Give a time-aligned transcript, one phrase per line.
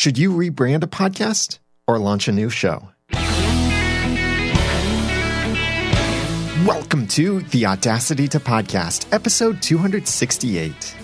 [0.00, 2.88] Should you rebrand a podcast or launch a new show?
[6.64, 10.96] Welcome to the Audacity to Podcast, episode 268.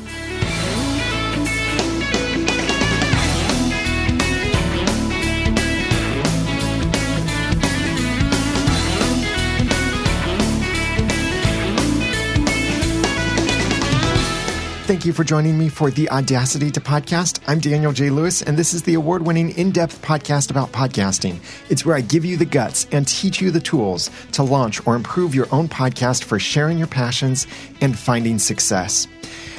[14.87, 17.41] Thank you for joining me for the Audacity to Podcast.
[17.49, 18.09] I'm Daniel J.
[18.09, 21.41] Lewis, and this is the award winning in depth podcast about podcasting.
[21.69, 24.95] It's where I give you the guts and teach you the tools to launch or
[24.95, 27.49] improve your own podcast for sharing your passions
[27.81, 29.09] and finding success.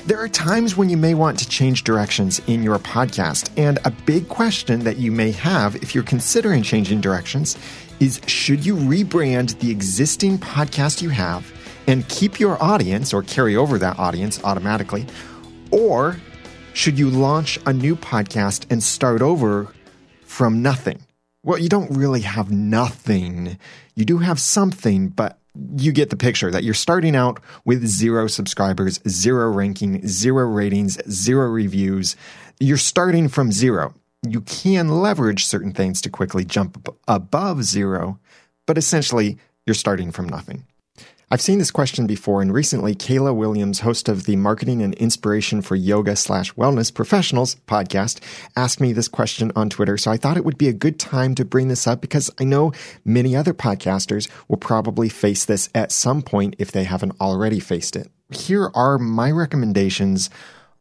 [0.05, 3.91] There are times when you may want to change directions in your podcast, and a
[3.91, 7.57] big question that you may have if you're considering changing directions
[7.99, 11.51] is should you rebrand the existing podcast you have?
[11.87, 15.05] And keep your audience or carry over that audience automatically?
[15.71, 16.17] Or
[16.73, 19.73] should you launch a new podcast and start over
[20.23, 21.01] from nothing?
[21.43, 23.57] Well, you don't really have nothing.
[23.95, 25.39] You do have something, but
[25.77, 30.99] you get the picture that you're starting out with zero subscribers, zero ranking, zero ratings,
[31.09, 32.15] zero reviews.
[32.59, 33.93] You're starting from zero.
[34.27, 38.19] You can leverage certain things to quickly jump above zero,
[38.65, 40.65] but essentially you're starting from nothing.
[41.29, 45.61] I've seen this question before, and recently Kayla Williams, host of the Marketing and Inspiration
[45.61, 48.21] for Yoga slash Wellness Professionals podcast,
[48.55, 49.97] asked me this question on Twitter.
[49.97, 52.45] So I thought it would be a good time to bring this up because I
[52.45, 52.71] know
[53.03, 57.97] many other podcasters will probably face this at some point if they haven't already faced
[57.97, 58.09] it.
[58.31, 60.29] Here are my recommendations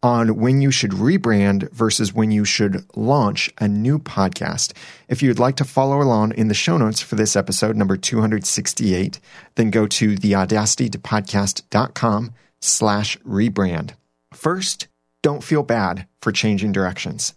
[0.02, 4.74] on when you should rebrand versus when you should launch a new podcast.
[5.08, 9.18] If you'd like to follow along in the show notes for this episode, number 268,
[9.54, 13.92] then go to theaudacitytopodcast.com slash rebrand.
[14.32, 14.88] First,
[15.22, 17.34] don't feel bad for changing directions.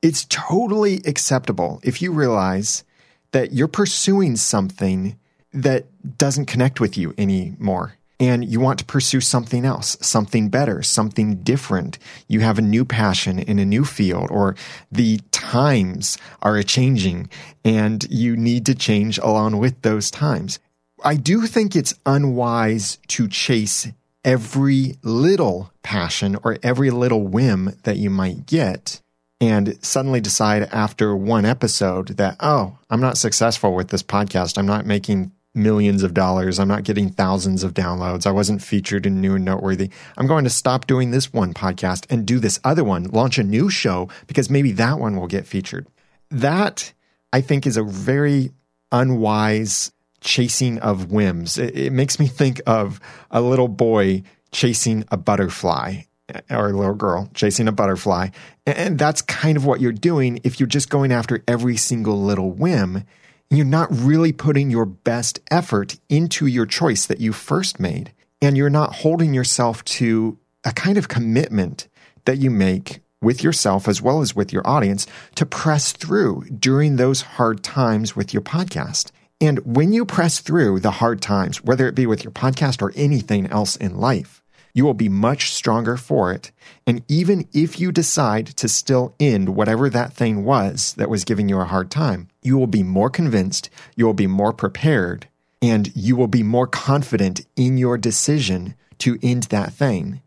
[0.00, 2.84] It's totally acceptable if you realize
[3.32, 5.18] that you're pursuing something
[5.52, 5.86] that
[6.16, 11.36] doesn't connect with you anymore and you want to pursue something else, something better, something
[11.42, 11.98] different.
[12.26, 14.56] You have a new passion in a new field, or
[14.90, 17.30] the times are changing
[17.64, 20.58] and you need to change along with those times.
[21.04, 23.86] I do think it's unwise to chase
[24.24, 29.00] every little passion or every little whim that you might get
[29.40, 34.58] and suddenly decide after one episode that, oh, I'm not successful with this podcast.
[34.58, 36.58] I'm not making millions of dollars.
[36.58, 38.26] I'm not getting thousands of downloads.
[38.26, 39.90] I wasn't featured in new and noteworthy.
[40.16, 43.42] I'm going to stop doing this one podcast and do this other one, launch a
[43.42, 45.86] new show because maybe that one will get featured.
[46.30, 46.92] That
[47.32, 48.52] I think is a very
[48.92, 51.58] unwise chasing of whims.
[51.58, 56.02] It, it makes me think of a little boy chasing a butterfly
[56.50, 58.28] or a little girl chasing a butterfly.
[58.66, 62.52] And that's kind of what you're doing if you're just going after every single little
[62.52, 63.04] whim
[63.50, 68.12] you're not really putting your best effort into your choice that you first made.
[68.40, 71.88] And you're not holding yourself to a kind of commitment
[72.24, 76.96] that you make with yourself as well as with your audience to press through during
[76.96, 79.10] those hard times with your podcast.
[79.40, 82.92] And when you press through the hard times, whether it be with your podcast or
[82.94, 84.42] anything else in life,
[84.74, 86.52] you will be much stronger for it.
[86.86, 91.48] And even if you decide to still end whatever that thing was that was giving
[91.48, 95.28] you a hard time, you will be more convinced, you will be more prepared,
[95.60, 100.22] and you will be more confident in your decision to end that thing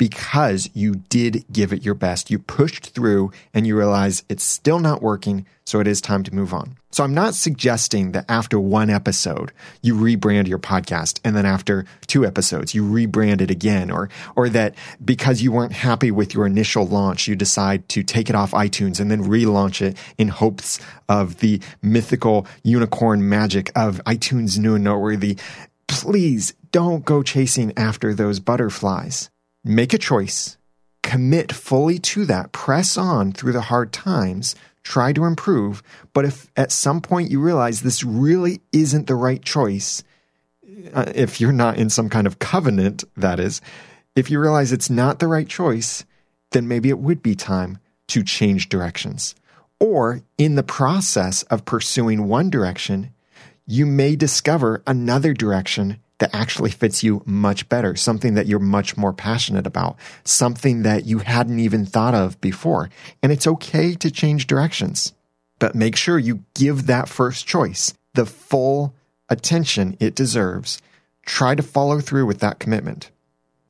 [0.00, 2.30] because you did give it your best.
[2.30, 6.34] You pushed through and you realize it's still not working, so it is time to
[6.34, 6.78] move on.
[6.90, 9.52] So I'm not suggesting that after one episode
[9.82, 14.48] you rebrand your podcast and then after two episodes you rebrand it again or or
[14.48, 14.74] that
[15.04, 19.00] because you weren't happy with your initial launch you decide to take it off iTunes
[19.00, 20.80] and then relaunch it in hopes
[21.10, 25.36] of the mythical unicorn magic of iTunes new and noteworthy.
[25.88, 29.28] Please don't go chasing after those butterflies
[29.64, 30.56] make a choice,
[31.02, 35.82] commit fully to that, press on through the hard times, try to improve.
[36.12, 40.02] But if at some point you realize this really isn't the right choice,
[40.92, 43.60] uh, if you're not in some kind of covenant, that is,
[44.16, 46.04] if you realize it's not the right choice,
[46.52, 47.78] then maybe it would be time
[48.08, 49.34] to change directions.
[49.78, 53.14] Or in the process of pursuing one direction,
[53.66, 58.96] you may discover another direction that actually fits you much better, something that you're much
[58.96, 62.90] more passionate about, something that you hadn't even thought of before.
[63.22, 65.14] And it's okay to change directions,
[65.58, 68.94] but make sure you give that first choice the full
[69.28, 70.80] attention it deserves.
[71.24, 73.10] Try to follow through with that commitment.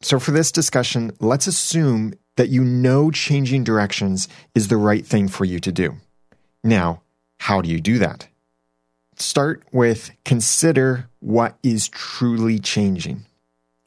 [0.02, 5.28] So for this discussion, let's assume that you know changing directions is the right thing
[5.28, 5.96] for you to do.
[6.64, 7.02] Now,
[7.38, 8.28] how do you do that?
[9.20, 13.26] Start with consider what is truly changing.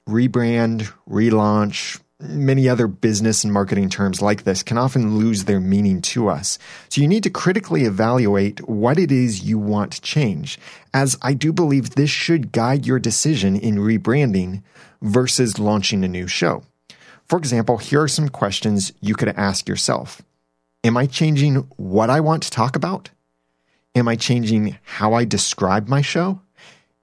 [0.08, 6.04] Rebrand, relaunch, many other business and marketing terms like this can often lose their meaning
[6.04, 6.60] to us.
[6.90, 10.60] So you need to critically evaluate what it is you want to change,
[10.94, 14.62] as I do believe this should guide your decision in rebranding
[15.02, 16.62] versus launching a new show.
[17.26, 20.22] For example, here are some questions you could ask yourself.
[20.84, 23.10] Am I changing what I want to talk about?
[23.96, 26.42] Am I changing how I describe my show?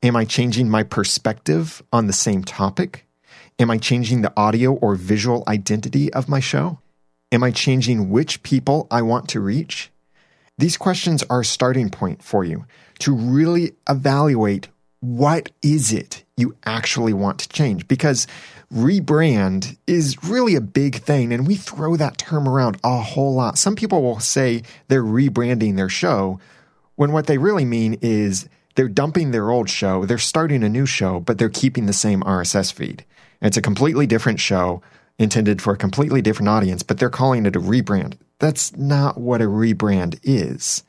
[0.02, 3.06] Am I changing my perspective on the same topic?
[3.60, 6.80] Am I changing the audio or visual identity of my show?
[7.30, 9.92] Am I changing which people I want to reach?
[10.58, 12.64] These questions are a starting point for you
[12.98, 14.66] to really evaluate
[14.98, 18.26] what is it you actually want to change because
[18.74, 23.58] rebrand is really a big thing and we throw that term around a whole lot.
[23.58, 26.40] Some people will say they're rebranding their show
[27.00, 30.84] when what they really mean is they're dumping their old show, they're starting a new
[30.84, 33.06] show, but they're keeping the same RSS feed.
[33.40, 34.82] It's a completely different show
[35.18, 38.18] intended for a completely different audience, but they're calling it a rebrand.
[38.38, 40.82] That's not what a rebrand is.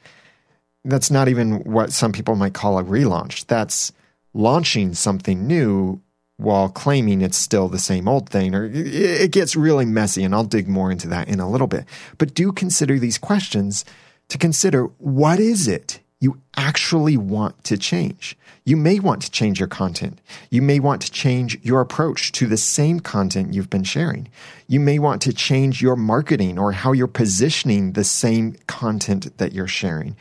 [0.84, 3.46] That's not even what some people might call a relaunch.
[3.46, 3.94] That's
[4.34, 6.02] launching something new
[6.36, 10.44] while claiming it's still the same old thing, or it gets really messy, and I'll
[10.44, 11.86] dig more into that in a little bit.
[12.18, 13.86] But do consider these questions
[14.31, 18.38] to consider what is it you actually want to change?
[18.63, 20.22] You may want to change your content.
[20.50, 24.30] You may want to change your approach to the same content you've been sharing.
[24.68, 29.51] You may want to change your marketing or how you're positioning the same content that
[29.51, 30.16] you're sharing.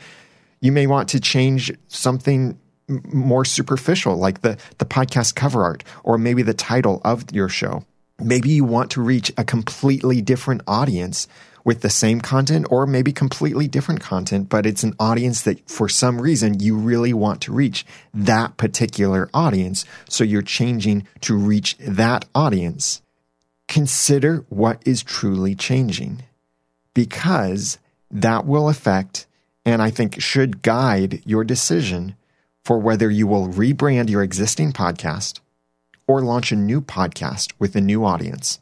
[0.60, 2.58] You may want to change something
[2.88, 7.84] more superficial, like the, the podcast cover art, or maybe the title of your show.
[8.22, 11.26] Maybe you want to reach a completely different audience
[11.64, 15.88] with the same content or maybe completely different content, but it's an audience that for
[15.88, 17.84] some reason you really want to reach
[18.14, 19.84] that particular audience.
[20.08, 23.02] So you're changing to reach that audience.
[23.68, 26.24] Consider what is truly changing
[26.94, 27.78] because
[28.10, 29.26] that will affect
[29.64, 32.16] and I think should guide your decision
[32.64, 35.40] for whether you will rebrand your existing podcast
[36.10, 38.58] or launch a new podcast with a new audience.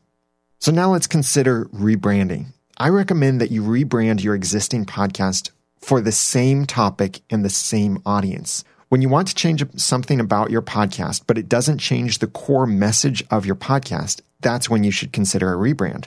[0.58, 2.52] So now let's consider rebranding.
[2.76, 5.50] I recommend that you rebrand your existing podcast
[5.80, 8.64] for the same topic and the same audience.
[8.90, 12.66] When you want to change something about your podcast, but it doesn't change the core
[12.66, 16.04] message of your podcast, that's when you should consider a rebrand.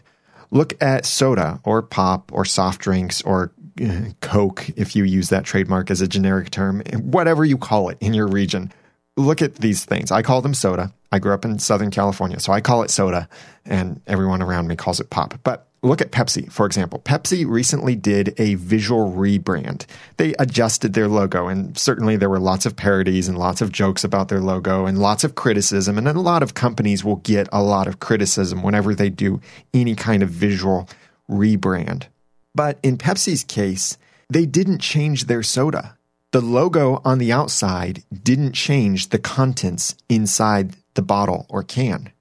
[0.52, 3.52] Look at soda or pop or soft drinks or
[3.84, 7.98] uh, Coke, if you use that trademark as a generic term, whatever you call it
[8.00, 8.72] in your region.
[9.18, 10.12] Look at these things.
[10.12, 10.94] I call them soda.
[11.12, 13.28] I grew up in Southern California, so I call it soda,
[13.66, 15.36] and everyone around me calls it pop.
[15.44, 17.00] But Look at Pepsi, for example.
[17.00, 19.88] Pepsi recently did a visual rebrand.
[20.18, 24.04] They adjusted their logo, and certainly there were lots of parodies and lots of jokes
[24.04, 25.98] about their logo and lots of criticism.
[25.98, 29.42] And a lot of companies will get a lot of criticism whenever they do
[29.74, 30.88] any kind of visual
[31.28, 32.06] rebrand.
[32.54, 33.98] But in Pepsi's case,
[34.30, 35.98] they didn't change their soda.
[36.32, 42.12] The logo on the outside didn't change the contents inside the bottle or can.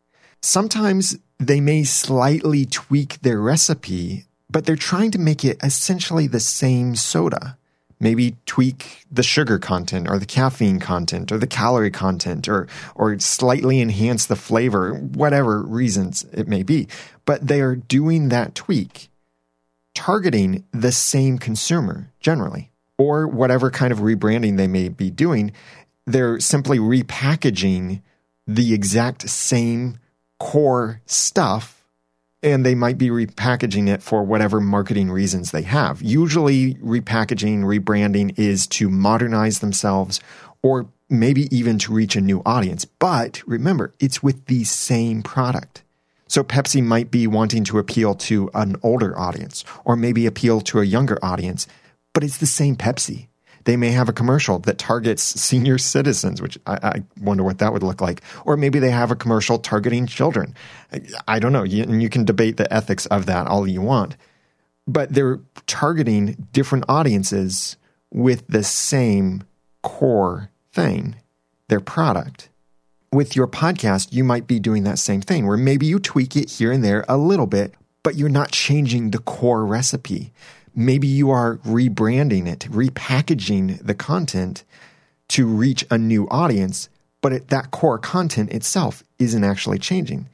[0.42, 6.40] Sometimes they may slightly tweak their recipe, but they're trying to make it essentially the
[6.40, 7.56] same soda.
[8.02, 13.18] Maybe tweak the sugar content or the caffeine content or the calorie content or, or
[13.18, 16.88] slightly enhance the flavor, whatever reasons it may be.
[17.26, 19.10] But they are doing that tweak,
[19.94, 25.52] targeting the same consumer generally, or whatever kind of rebranding they may be doing.
[26.06, 28.00] They're simply repackaging
[28.46, 29.98] the exact same
[30.38, 31.80] core stuff
[32.42, 36.00] and they might be repackaging it for whatever marketing reasons they have.
[36.00, 40.20] Usually, repackaging, rebranding is to modernize themselves
[40.62, 42.84] or maybe even to reach a new audience.
[42.84, 45.82] But remember, it's with the same product.
[46.28, 50.80] So Pepsi might be wanting to appeal to an older audience or maybe appeal to
[50.80, 51.66] a younger audience,
[52.14, 53.26] but it's the same Pepsi.
[53.64, 57.72] They may have a commercial that targets senior citizens, which I, I, wonder what that
[57.72, 58.22] would look like.
[58.44, 60.54] Or maybe they have a commercial targeting children.
[60.92, 61.62] I, I don't know.
[61.62, 64.16] You, and you can debate the ethics of that all you want.
[64.86, 67.76] But they're targeting different audiences
[68.10, 69.44] with the same
[69.82, 71.16] core thing,
[71.68, 72.48] their product.
[73.12, 76.50] With your podcast, you might be doing that same thing where maybe you tweak it
[76.50, 80.32] here and there a little bit, but you're not changing the core recipe.
[80.74, 84.64] Maybe you are rebranding it, repackaging the content
[85.28, 86.88] to reach a new audience,
[87.20, 90.28] but it, that core content itself isn't actually changing.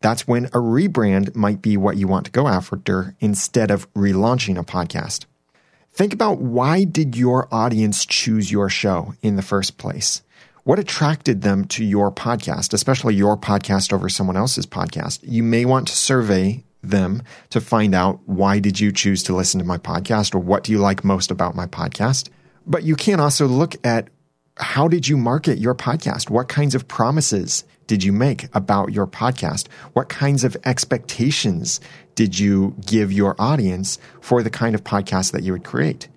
[0.00, 4.58] That's when a rebrand might be what you want to go after instead of relaunching
[4.58, 5.24] a podcast.
[5.92, 10.22] Think about why did your audience choose your show in the first place?
[10.64, 15.20] What attracted them to your podcast, especially your podcast over someone else's podcast?
[15.22, 19.60] You may want to survey them to find out why did you choose to listen
[19.60, 22.28] to my podcast or what do you like most about my podcast?
[22.66, 24.08] But you can also look at
[24.58, 26.30] how did you market your podcast?
[26.30, 29.68] What kinds of promises did you make about your podcast?
[29.92, 31.80] What kinds of expectations
[32.14, 36.08] did you give your audience for the kind of podcast that you would create?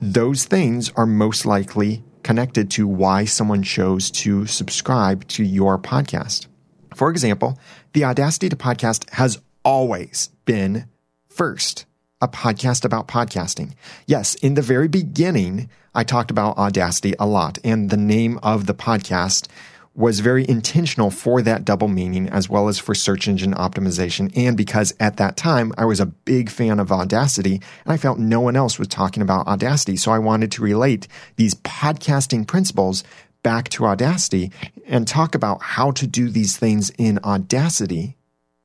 [0.00, 6.46] Those things are most likely connected to why someone chose to subscribe to your podcast.
[6.94, 7.58] For example,
[7.92, 10.86] the Audacity to Podcast has always been
[11.28, 11.86] first
[12.22, 13.72] a podcast about podcasting.
[14.06, 18.66] Yes, in the very beginning, I talked about Audacity a lot, and the name of
[18.66, 19.48] the podcast
[19.92, 24.30] was very intentional for that double meaning as well as for search engine optimization.
[24.36, 28.18] And because at that time I was a big fan of Audacity and I felt
[28.18, 29.96] no one else was talking about Audacity.
[29.96, 33.04] So I wanted to relate these podcasting principles
[33.42, 34.52] back to Audacity
[34.86, 38.15] and talk about how to do these things in Audacity.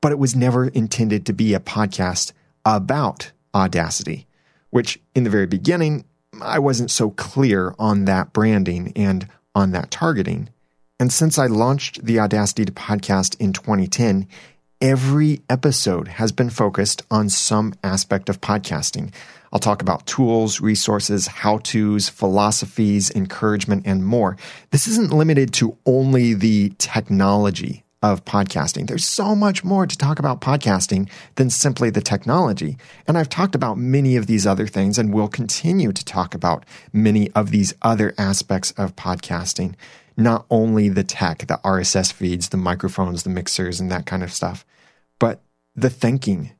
[0.02, 2.32] But it was never intended to be a podcast
[2.66, 4.26] about Audacity,
[4.68, 6.04] which in the very beginning,
[6.40, 10.50] I wasn't so clear on that branding and on that targeting.
[10.98, 14.26] And since I launched the Audacity podcast in 2010,
[14.80, 19.12] every episode has been focused on some aspect of podcasting.
[19.52, 24.36] I'll talk about tools, resources, how to's, philosophies, encouragement, and more.
[24.70, 28.86] This isn't limited to only the technology of podcasting.
[28.86, 32.76] There's so much more to talk about podcasting than simply the technology.
[33.06, 36.64] And I've talked about many of these other things and will continue to talk about
[36.92, 39.74] many of these other aspects of podcasting,
[40.16, 44.32] not only the tech, the RSS feeds, the microphones, the mixers, and that kind of
[44.32, 44.66] stuff,
[45.18, 45.40] but
[45.76, 46.52] the thinking,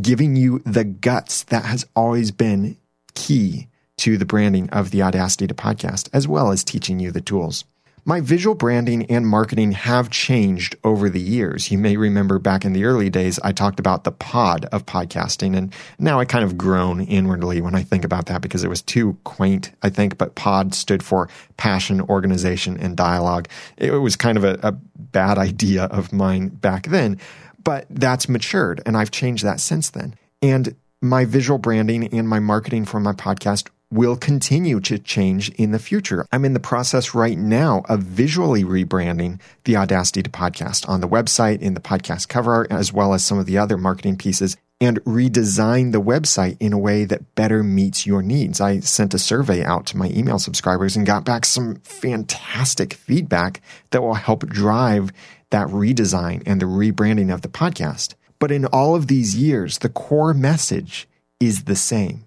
[0.00, 2.76] giving you the guts that has always been
[3.14, 7.20] key to the branding of the Audacity to podcast, as well as teaching you the
[7.20, 7.64] tools.
[8.08, 11.70] My visual branding and marketing have changed over the years.
[11.70, 15.54] You may remember back in the early days, I talked about the pod of podcasting,
[15.54, 18.80] and now I kind of groan inwardly when I think about that because it was
[18.80, 20.16] too quaint, I think.
[20.16, 23.46] But pod stood for passion, organization, and dialogue.
[23.76, 27.20] It was kind of a, a bad idea of mine back then,
[27.62, 30.14] but that's matured, and I've changed that since then.
[30.40, 35.70] And my visual branding and my marketing for my podcast will continue to change in
[35.70, 36.26] the future.
[36.30, 41.08] I'm in the process right now of visually rebranding the Audacity to podcast on the
[41.08, 44.56] website, in the podcast cover art, as well as some of the other marketing pieces
[44.80, 48.60] and redesign the website in a way that better meets your needs.
[48.60, 53.60] I sent a survey out to my email subscribers and got back some fantastic feedback
[53.90, 55.10] that will help drive
[55.50, 58.14] that redesign and the rebranding of the podcast.
[58.38, 61.08] But in all of these years, the core message
[61.40, 62.24] is the same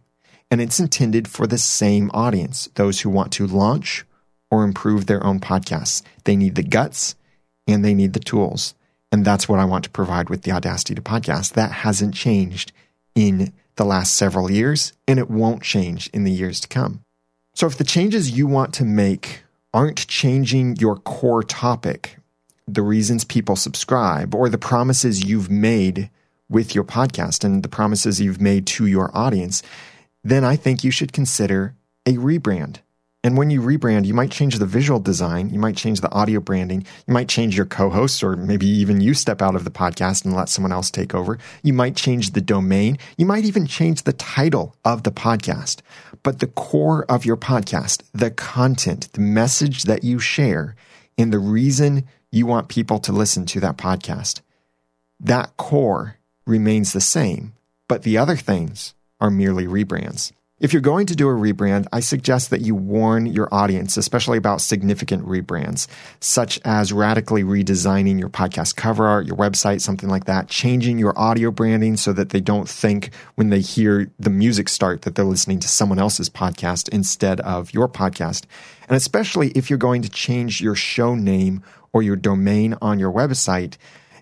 [0.52, 4.06] and it's intended for the same audience those who want to launch
[4.52, 6.04] or improve their own podcasts.
[6.26, 7.16] They need the guts
[7.66, 8.76] and they need the tools.
[9.12, 11.54] And that's what I want to provide with the Audacity to Podcast.
[11.54, 12.72] That hasn't changed
[13.16, 17.02] in the last several years, and it won't change in the years to come.
[17.56, 19.44] So if the changes you want to make
[19.74, 22.18] aren't changing your core topic,
[22.68, 26.10] the reasons people subscribe, or the promises you've made
[26.50, 29.64] with your podcast and the promises you've made to your audience,
[30.24, 31.76] then I think you should consider
[32.06, 32.80] a rebrand.
[33.24, 36.40] And when you rebrand, you might change the visual design, you might change the audio
[36.40, 39.70] branding, you might change your co hosts, or maybe even you step out of the
[39.70, 41.38] podcast and let someone else take over.
[41.62, 45.82] You might change the domain, you might even change the title of the podcast.
[46.24, 50.76] But the core of your podcast, the content, the message that you share,
[51.16, 54.42] and the reason you want people to listen to that podcast,
[55.20, 57.54] that core remains the same.
[57.88, 60.34] But the other things, are merely rebrands.
[60.62, 64.38] If you're going to do a rebrand, I suggest that you warn your audience, especially
[64.38, 65.88] about significant rebrands,
[66.20, 71.18] such as radically redesigning your podcast cover art, your website, something like that, changing your
[71.18, 75.26] audio branding so that they don't think when they hear the music start that they're
[75.26, 78.44] listening to someone else's podcast instead of your podcast.
[78.88, 83.12] And especially if you're going to change your show name or your domain on your
[83.12, 83.78] website,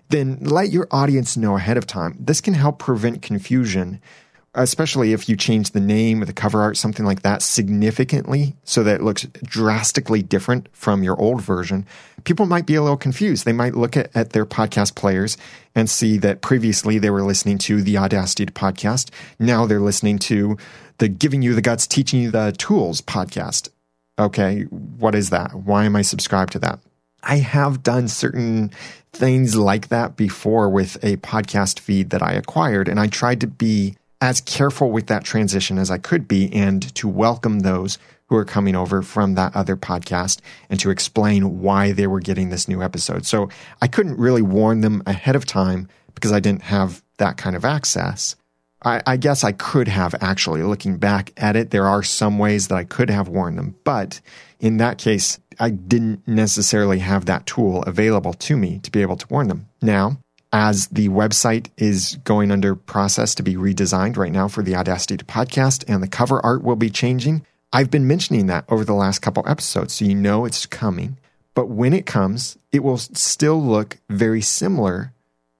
[0.08, 2.16] then let your audience know ahead of time.
[2.18, 4.00] This can help prevent confusion
[4.54, 8.82] especially if you change the name or the cover art, something like that, significantly so
[8.82, 11.86] that it looks drastically different from your old version,
[12.24, 13.44] people might be a little confused.
[13.44, 15.36] They might look at, at their podcast players
[15.74, 19.10] and see that previously they were listening to the Audacity podcast.
[19.38, 20.56] Now they're listening to
[20.98, 23.68] the Giving You the Guts, Teaching You the Tools podcast.
[24.18, 25.54] Okay, what is that?
[25.54, 26.80] Why am I subscribed to that?
[27.22, 28.70] I have done certain
[29.12, 33.46] things like that before with a podcast feed that I acquired, and I tried to
[33.46, 38.36] be as careful with that transition as I could be and to welcome those who
[38.36, 42.68] are coming over from that other podcast and to explain why they were getting this
[42.68, 43.26] new episode.
[43.26, 43.48] So
[43.82, 47.64] I couldn't really warn them ahead of time because I didn't have that kind of
[47.64, 48.36] access.
[48.82, 52.68] I, I, guess I could have actually, looking back at it, there are some ways
[52.68, 53.74] that I could have warned them.
[53.84, 54.20] But
[54.58, 59.16] in that case, I didn't necessarily have that tool available to me to be able
[59.16, 59.68] to warn them.
[59.82, 60.18] Now,
[60.52, 65.16] as the website is going under process to be redesigned right now for the Audacity
[65.16, 68.94] to podcast and the cover art will be changing, I've been mentioning that over the
[68.94, 71.18] last couple episodes, so you know it's coming.
[71.54, 75.12] But when it comes, it will still look very similar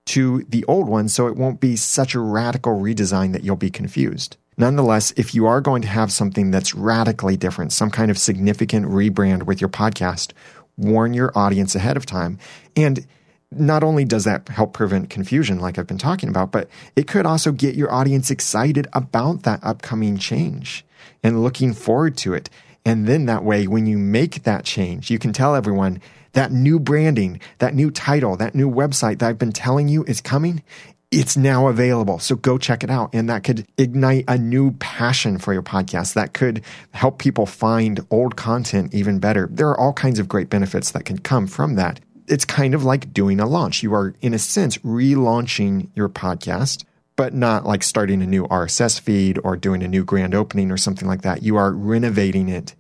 [0.07, 3.71] to the old one, so it won't be such a radical redesign that you'll be
[3.71, 4.37] confused.
[4.57, 8.87] Nonetheless, if you are going to have something that's radically different, some kind of significant
[8.87, 10.33] rebrand with your podcast,
[10.77, 12.39] warn your audience ahead of time.
[12.75, 13.07] And
[13.53, 17.27] not only does that help prevent confusion, like I've been talking about, but it could
[17.27, 20.85] also get your audience excited about that upcoming change
[21.23, 22.49] and looking forward to it.
[22.85, 26.01] And then that way, when you make that change, you can tell everyone
[26.33, 30.21] that new branding, that new title, that new website that I've been telling you is
[30.21, 30.63] coming.
[31.11, 32.21] It's now available.
[32.21, 33.11] So go check it out.
[33.13, 36.15] And that could ignite a new passion for your podcast.
[36.15, 39.49] That could help people find old content even better.
[39.51, 41.99] There are all kinds of great benefits that can come from that.
[42.31, 43.83] It's kind of like doing a launch.
[43.83, 46.85] You are, in a sense, relaunching your podcast
[47.21, 50.79] but not like starting a new RSS feed or doing a new grand opening or
[50.79, 51.43] something like that.
[51.43, 52.75] You are renovating it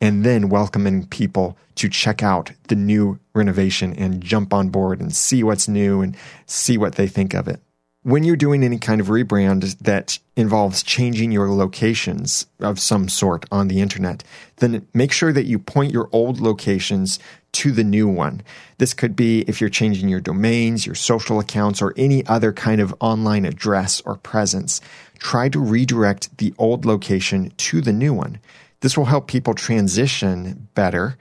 [0.00, 5.14] and then welcoming people to check out the new renovation and jump on board and
[5.14, 7.60] see what's new and see what they think of it.
[8.02, 13.46] When you're doing any kind of rebrand that involves changing your locations of some sort
[13.52, 14.24] on the internet,
[14.56, 17.20] then make sure that you point your old locations
[17.54, 18.42] to the new one.
[18.78, 22.80] This could be if you're changing your domains, your social accounts, or any other kind
[22.80, 24.80] of online address or presence.
[25.18, 28.38] Try to redirect the old location to the new one.
[28.80, 31.16] This will help people transition better,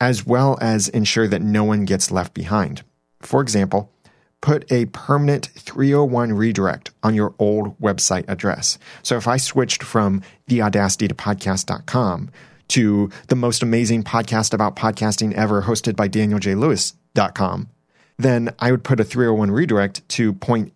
[0.00, 2.82] as well as ensure that no one gets left behind.
[3.20, 3.92] For example,
[4.40, 8.78] put a permanent 301 redirect on your old website address.
[9.02, 12.30] So if I switched from theaudacity to podcast.com,
[12.74, 16.56] to the most amazing podcast about podcasting ever hosted by Daniel J.
[16.56, 17.68] Lewis.com,
[18.18, 20.72] then I would put a 301 redirect to point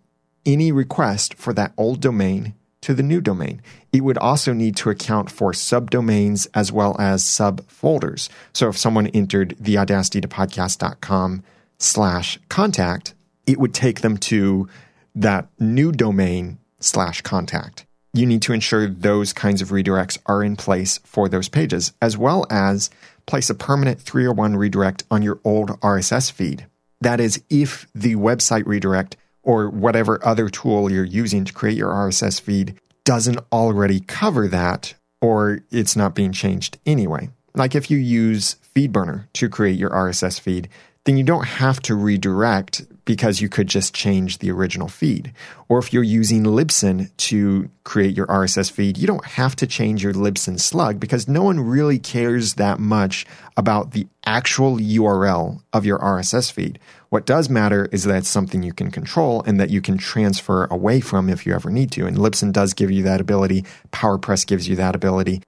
[0.47, 3.61] any request for that old domain to the new domain.
[3.93, 8.29] It would also need to account for subdomains as well as subfolders.
[8.53, 11.43] So if someone entered the audacity to podcast.com
[11.79, 14.69] slash contact, it would take them to
[15.17, 17.88] that new domain slash contact
[18.19, 22.17] you need to ensure those kinds of redirects are in place for those pages, as
[22.17, 22.91] well as
[23.27, 26.67] place a permanent 301 redirect on your old RSS feed.
[27.01, 31.91] That is, if the website redirect or whatever other tool you're using to create your
[31.91, 37.31] RSS feed doesn't already cover that, or it's not being changed anyway.
[37.55, 40.69] Like if you use FeedBurner to create your RSS feed,
[41.05, 45.33] then you don't have to redirect because you could just change the original feed.
[45.71, 50.05] Or if you're using Libsyn to create your RSS feed, you don't have to change
[50.05, 53.25] your Libsyn slug because no one really cares that much
[53.57, 56.79] about the actual URL of your RSS feed.
[57.09, 60.67] What does matter is that it's something you can control and that you can transfer
[60.67, 62.07] away from if you ever need to.
[62.07, 63.65] And Libsyn does give you that ability.
[63.91, 65.41] PowerPress gives you that ability.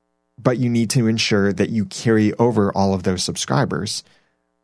[0.43, 4.03] But you need to ensure that you carry over all of those subscribers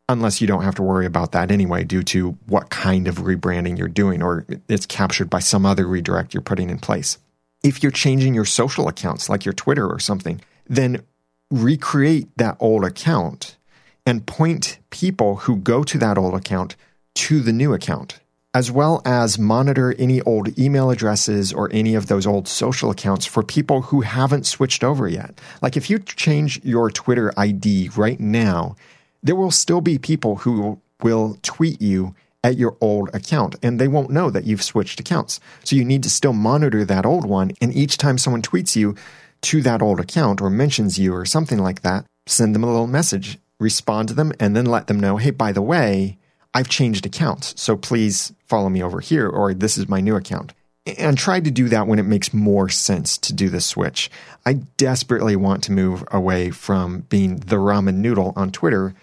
[0.09, 3.77] unless you don't have to worry about that anyway due to what kind of rebranding
[3.77, 7.17] you're doing or it's captured by some other redirect you're putting in place.
[7.63, 11.03] If you're changing your social accounts like your Twitter or something, then
[11.51, 13.57] recreate that old account
[14.05, 16.75] and point people who go to that old account
[17.15, 18.19] to the new account,
[18.53, 23.25] as well as monitor any old email addresses or any of those old social accounts
[23.25, 25.41] for people who haven't switched over yet.
[25.61, 28.77] Like if you change your Twitter ID right now
[29.23, 33.87] there will still be people who will tweet you at your old account and they
[33.87, 35.39] won't know that you've switched accounts.
[35.63, 37.51] So you need to still monitor that old one.
[37.61, 38.95] And each time someone tweets you
[39.41, 42.87] to that old account or mentions you or something like that, send them a little
[42.87, 46.17] message, respond to them, and then let them know, hey, by the way,
[46.53, 47.53] I've changed accounts.
[47.61, 50.53] So please follow me over here or this is my new account.
[50.97, 54.09] And try to do that when it makes more sense to do the switch.
[54.45, 58.95] I desperately want to move away from being the ramen noodle on Twitter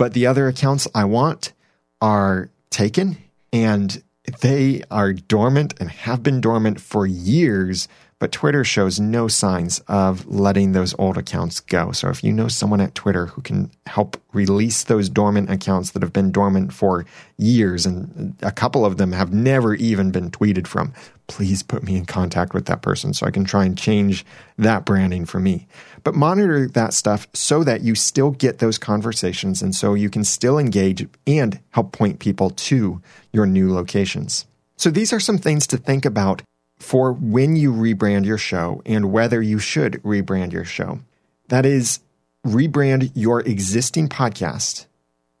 [0.00, 1.52] but the other accounts I want
[2.00, 3.18] are taken
[3.52, 4.02] and
[4.40, 7.86] they are dormant and have been dormant for years
[8.20, 11.90] but Twitter shows no signs of letting those old accounts go.
[11.90, 16.02] So if you know someone at Twitter who can help release those dormant accounts that
[16.02, 17.06] have been dormant for
[17.38, 20.92] years, and a couple of them have never even been tweeted from,
[21.28, 24.26] please put me in contact with that person so I can try and change
[24.58, 25.66] that branding for me.
[26.04, 30.24] But monitor that stuff so that you still get those conversations and so you can
[30.24, 33.00] still engage and help point people to
[33.32, 34.44] your new locations.
[34.76, 36.42] So these are some things to think about
[36.80, 41.00] for when you rebrand your show and whether you should rebrand your show.
[41.48, 42.00] That is,
[42.44, 44.86] rebrand your existing podcast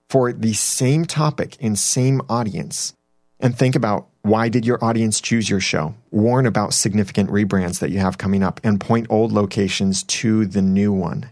[0.08, 2.94] for the same topic and same audience.
[3.40, 5.94] And think about why did your audience choose your show?
[6.10, 10.60] Warn about significant rebrands that you have coming up and point old locations to the
[10.60, 11.30] new one.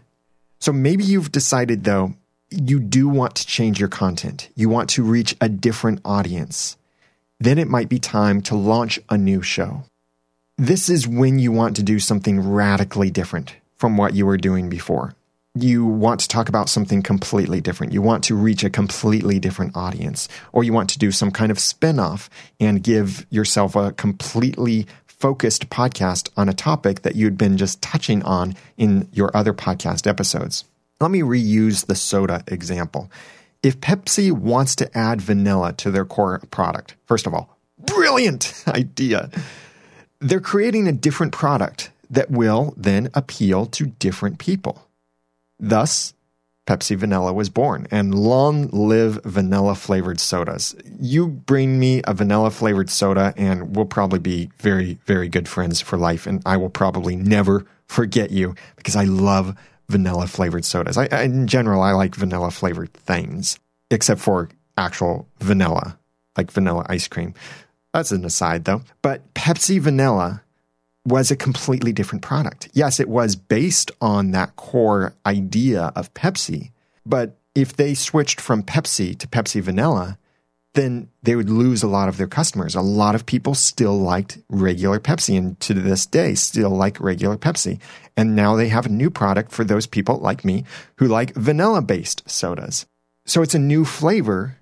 [0.59, 2.15] So maybe you've decided, though,
[2.49, 4.49] you do want to change your content.
[4.55, 6.77] You want to reach a different audience.
[7.39, 9.83] Then it might be time to launch a new show.
[10.59, 14.67] This is when you want to do something radically different from what you were doing
[14.67, 15.15] before.
[15.55, 17.93] You want to talk about something completely different.
[17.93, 21.49] You want to reach a completely different audience, or you want to do some kind
[21.49, 22.27] of spinoff
[22.59, 28.21] and give yourself a completely focused podcast on a topic that you'd been just touching
[28.23, 30.65] on in your other podcast episodes.
[30.99, 33.09] Let me reuse the soda example.
[33.63, 39.29] If Pepsi wants to add vanilla to their core product, first of all, brilliant idea
[40.21, 44.87] they're creating a different product that will then appeal to different people.
[45.59, 46.13] Thus,
[46.65, 50.75] Pepsi Vanilla was born, and long live vanilla flavored sodas.
[50.99, 55.81] You bring me a vanilla flavored soda, and we'll probably be very, very good friends
[55.81, 56.27] for life.
[56.27, 59.55] And I will probably never forget you because I love
[59.89, 60.95] vanilla flavored sodas.
[60.95, 65.97] I, in general, I like vanilla flavored things, except for actual vanilla,
[66.37, 67.33] like vanilla ice cream.
[67.93, 68.81] That's an aside, though.
[69.01, 70.43] But Pepsi Vanilla
[71.05, 72.69] was a completely different product.
[72.73, 76.71] Yes, it was based on that core idea of Pepsi,
[77.05, 80.17] but if they switched from Pepsi to Pepsi Vanilla,
[80.75, 82.75] then they would lose a lot of their customers.
[82.75, 87.37] A lot of people still liked regular Pepsi and to this day still like regular
[87.37, 87.79] Pepsi.
[88.15, 90.65] And now they have a new product for those people like me
[90.97, 92.85] who like vanilla based sodas.
[93.25, 94.58] So it's a new flavor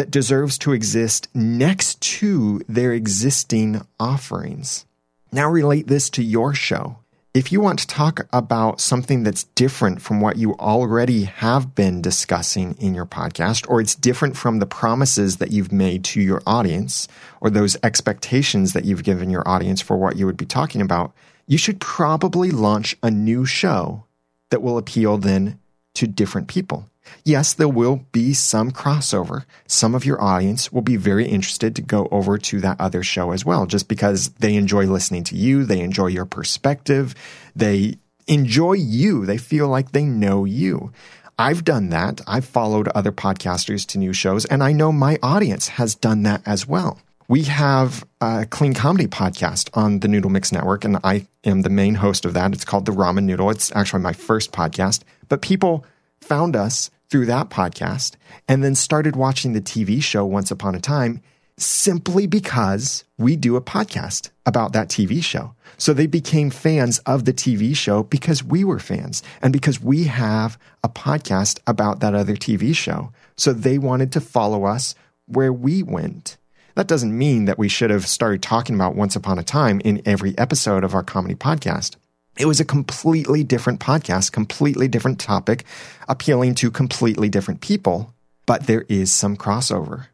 [0.00, 4.86] that deserves to exist next to their existing offerings.
[5.30, 6.96] Now relate this to your show.
[7.34, 12.00] If you want to talk about something that's different from what you already have been
[12.00, 16.40] discussing in your podcast, or it's different from the promises that you've made to your
[16.46, 17.06] audience,
[17.42, 21.12] or those expectations that you've given your audience for what you would be talking about,
[21.46, 24.06] you should probably launch a new show
[24.48, 25.58] that will appeal then
[25.92, 26.89] to different people.
[27.24, 29.44] Yes, there will be some crossover.
[29.66, 33.32] Some of your audience will be very interested to go over to that other show
[33.32, 35.64] as well, just because they enjoy listening to you.
[35.64, 37.14] They enjoy your perspective.
[37.54, 37.96] They
[38.26, 39.26] enjoy you.
[39.26, 40.92] They feel like they know you.
[41.38, 42.20] I've done that.
[42.26, 46.42] I've followed other podcasters to new shows, and I know my audience has done that
[46.44, 47.00] as well.
[47.28, 51.70] We have a clean comedy podcast on the Noodle Mix Network, and I am the
[51.70, 52.52] main host of that.
[52.52, 53.50] It's called The Ramen Noodle.
[53.50, 55.84] It's actually my first podcast, but people
[56.20, 58.14] found us through that podcast
[58.48, 61.20] and then started watching the TV show Once Upon a Time
[61.58, 65.54] simply because we do a podcast about that TV show.
[65.76, 70.04] So they became fans of the TV show because we were fans and because we
[70.04, 73.12] have a podcast about that other TV show.
[73.36, 74.94] So they wanted to follow us
[75.26, 76.38] where we went.
[76.76, 80.00] That doesn't mean that we should have started talking about Once Upon a Time in
[80.06, 81.96] every episode of our comedy podcast.
[82.40, 85.64] It was a completely different podcast, completely different topic,
[86.08, 88.14] appealing to completely different people,
[88.46, 90.06] but there is some crossover.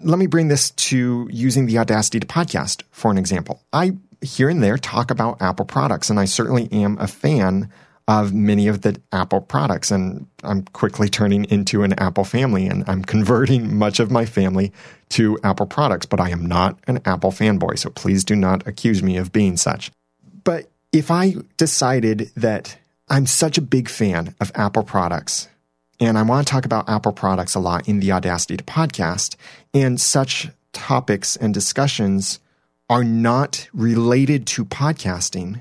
[0.00, 3.62] Let me bring this to using the Audacity to podcast for an example.
[3.70, 7.70] I here and there talk about Apple products, and I certainly am a fan
[8.08, 9.90] of many of the Apple products.
[9.90, 14.72] And I'm quickly turning into an Apple family, and I'm converting much of my family
[15.10, 17.78] to Apple products, but I am not an Apple fanboy.
[17.78, 19.90] So please do not accuse me of being such.
[20.44, 22.78] But if I decided that
[23.08, 25.48] I'm such a big fan of Apple products
[25.98, 29.36] and I want to talk about Apple products a lot in the Audacity to podcast,
[29.72, 32.40] and such topics and discussions
[32.88, 35.60] are not related to podcasting,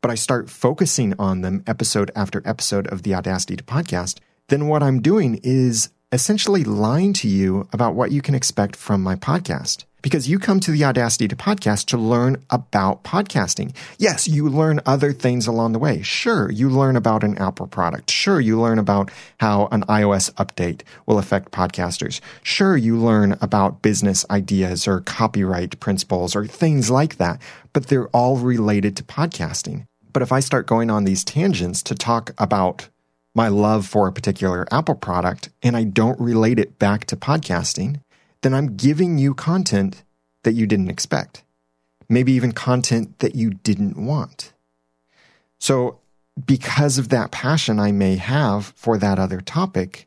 [0.00, 4.68] but I start focusing on them episode after episode of the Audacity to podcast, then
[4.68, 9.14] what I'm doing is essentially lying to you about what you can expect from my
[9.14, 13.74] podcast because you come to the Audacity to podcast to learn about podcasting.
[13.98, 16.00] Yes, you learn other things along the way.
[16.02, 18.10] Sure, you learn about an Apple product.
[18.10, 22.20] Sure, you learn about how an iOS update will affect podcasters.
[22.42, 27.40] Sure, you learn about business ideas or copyright principles or things like that,
[27.72, 29.84] but they're all related to podcasting.
[30.12, 32.88] But if I start going on these tangents to talk about
[33.34, 38.00] my love for a particular Apple product and I don't relate it back to podcasting,
[38.42, 40.02] then I'm giving you content
[40.44, 41.44] that you didn't expect.
[42.08, 44.52] Maybe even content that you didn't want.
[45.58, 45.98] So,
[46.46, 50.06] because of that passion I may have for that other topic,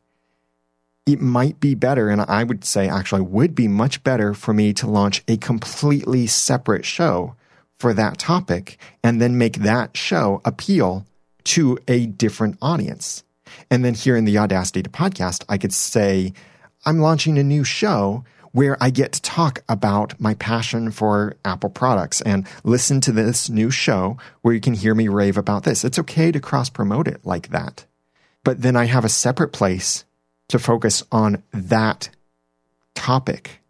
[1.06, 4.72] it might be better, and I would say actually would be much better for me
[4.74, 7.36] to launch a completely separate show
[7.80, 11.06] for that topic and then make that show appeal
[11.46, 13.24] to a different audience.
[13.70, 16.34] And then here in the Audacity to podcast, I could say,
[16.86, 18.24] I'm launching a new show
[18.54, 23.50] where I get to talk about my passion for Apple products and listen to this
[23.50, 25.86] new show where you can hear me rave about this.
[25.86, 27.86] It's okay to cross promote it like that.
[28.44, 30.04] But then I have a separate place
[30.50, 32.10] to focus on that
[32.94, 33.62] topic.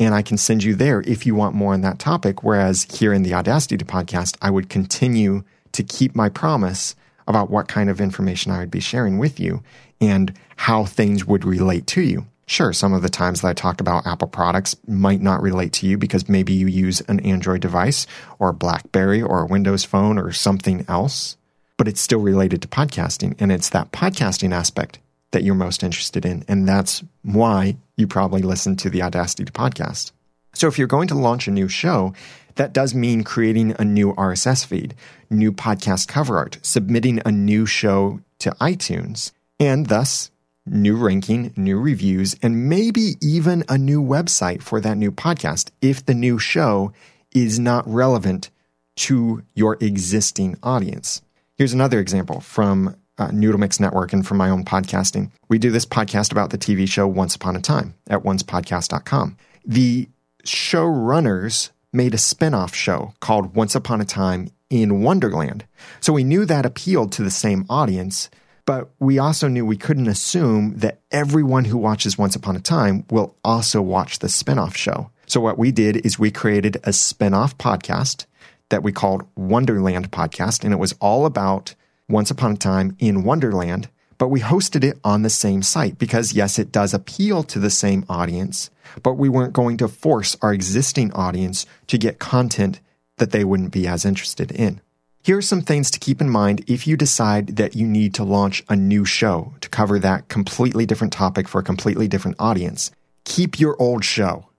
[0.00, 2.42] And I can send you there if you want more on that topic.
[2.42, 6.94] Whereas here in the Audacity to podcast, I would continue to keep my promise
[7.26, 9.62] about what kind of information I would be sharing with you
[10.00, 12.26] and how things would relate to you.
[12.46, 15.86] Sure, some of the times that I talk about Apple products might not relate to
[15.86, 18.08] you because maybe you use an Android device
[18.40, 21.36] or a Blackberry or a Windows phone or something else,
[21.76, 23.36] but it's still related to podcasting.
[23.38, 24.98] And it's that podcasting aspect
[25.30, 26.44] that you're most interested in.
[26.48, 30.10] And that's why you probably listen to the Audacity to podcast.
[30.52, 32.14] So if you're going to launch a new show,
[32.60, 34.94] that does mean creating a new RSS feed,
[35.30, 40.30] new podcast cover art, submitting a new show to iTunes, and thus
[40.66, 46.04] new ranking, new reviews, and maybe even a new website for that new podcast if
[46.04, 46.92] the new show
[47.34, 48.50] is not relevant
[48.94, 51.22] to your existing audience.
[51.56, 55.30] Here's another example from uh, Noodle Mix Network and from my own podcasting.
[55.48, 59.38] We do this podcast about the TV show Once Upon a Time at oncepodcast.com.
[59.64, 60.10] The
[60.44, 65.64] showrunners made a spin-off show called Once Upon a Time in Wonderland.
[66.00, 68.30] So we knew that appealed to the same audience,
[68.66, 73.04] but we also knew we couldn't assume that everyone who watches Once Upon a Time
[73.10, 75.10] will also watch the spinoff show.
[75.26, 78.26] So what we did is we created a spinoff podcast
[78.68, 81.74] that we called Wonderland Podcast, and it was all about
[82.08, 83.88] Once Upon a Time in Wonderland,
[84.20, 87.70] but we hosted it on the same site because yes, it does appeal to the
[87.70, 88.68] same audience,
[89.02, 92.80] but we weren't going to force our existing audience to get content
[93.16, 94.82] that they wouldn't be as interested in.
[95.22, 98.24] Here are some things to keep in mind if you decide that you need to
[98.24, 102.90] launch a new show to cover that completely different topic for a completely different audience.
[103.24, 104.50] Keep your old show.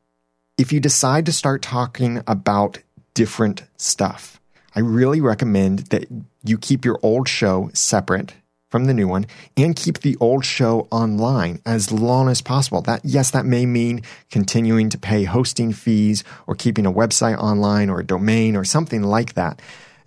[0.58, 2.80] If you decide to start talking about
[3.14, 4.42] different stuff,
[4.76, 6.08] I really recommend that
[6.44, 8.34] you keep your old show separate
[8.72, 12.82] from the new one and keep the old show online as long as possible.
[12.82, 17.92] That, yes, that may mean continuing to pay hosting fees or keeping a website online
[17.92, 19.62] or a domain or something like that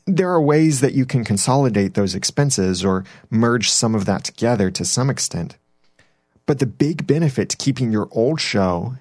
[0.07, 4.71] there are ways that you can consolidate those expenses or merge some of that together
[4.71, 5.57] to some extent.
[6.47, 8.97] But the big benefit to keeping your old show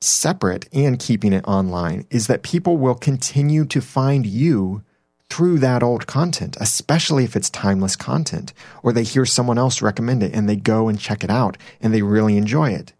[0.00, 4.82] separate and keeping it online is that people will continue to find you
[5.28, 10.22] through that old content, especially if it's timeless content, or they hear someone else recommend
[10.22, 12.92] it and they go and check it out and they really enjoy it.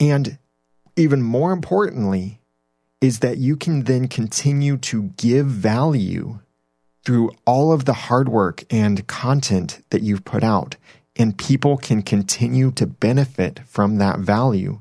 [0.00, 0.38] And
[0.96, 2.40] even more importantly,
[3.00, 6.40] is that you can then continue to give value
[7.04, 10.76] through all of the hard work and content that you've put out,
[11.16, 14.80] and people can continue to benefit from that value,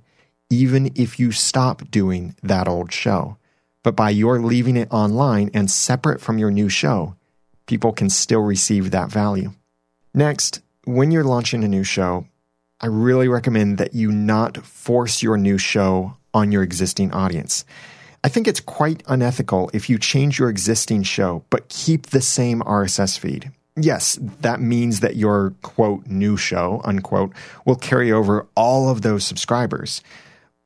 [0.50, 3.37] even if you stop doing that old show.
[3.88, 7.15] But by your leaving it online and separate from your new show,
[7.67, 9.54] people can still receive that value.
[10.13, 12.28] Next, when you're launching a new show,
[12.82, 17.63] I really recommend that you not force your new show on your existing audience.
[18.26, 22.60] I think it's quite unethical if you change your existing show but keep the same
[22.63, 23.54] RSS feed.
[23.78, 27.32] Yes, that means that your quote new show unquote
[27.65, 30.02] will carry over all of those subscribers.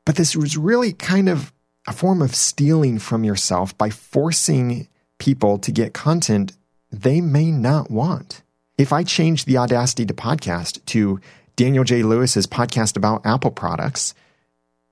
[0.06, 1.54] But this was really kind of
[1.88, 6.54] a form of stealing from yourself by forcing people to get content
[6.92, 8.42] they may not want.
[8.78, 11.20] If I change the Audacity to podcast to
[11.56, 12.04] Daniel J.
[12.04, 14.14] Lewis's podcast about Apple products,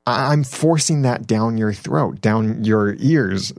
[0.05, 3.53] I'm forcing that down your throat, down your ears,